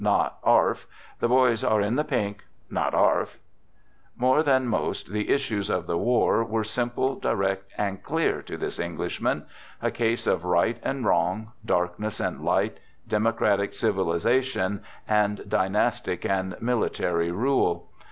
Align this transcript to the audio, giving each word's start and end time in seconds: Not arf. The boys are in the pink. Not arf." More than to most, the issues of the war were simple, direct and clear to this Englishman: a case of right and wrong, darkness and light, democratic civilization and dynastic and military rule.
Not 0.03 0.39
arf. 0.43 0.87
The 1.19 1.27
boys 1.27 1.63
are 1.63 1.79
in 1.79 1.95
the 1.95 2.03
pink. 2.03 2.43
Not 2.71 2.95
arf." 2.95 3.37
More 4.27 4.41
than 4.41 4.63
to 4.63 4.67
most, 4.67 5.11
the 5.13 5.29
issues 5.29 5.69
of 5.69 5.85
the 5.85 5.95
war 5.95 6.43
were 6.43 6.63
simple, 6.63 7.19
direct 7.19 7.71
and 7.77 8.01
clear 8.01 8.41
to 8.41 8.57
this 8.57 8.79
Englishman: 8.79 9.45
a 9.79 9.91
case 9.91 10.25
of 10.25 10.43
right 10.43 10.79
and 10.81 11.05
wrong, 11.05 11.51
darkness 11.63 12.19
and 12.19 12.43
light, 12.43 12.79
democratic 13.07 13.75
civilization 13.75 14.81
and 15.07 15.47
dynastic 15.47 16.25
and 16.25 16.59
military 16.59 17.29
rule. 17.29 17.91